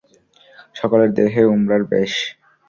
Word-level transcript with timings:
সকলের 0.75 1.09
দেহে 1.17 1.43
উমরার 1.45 1.83
বেশ। 1.91 2.13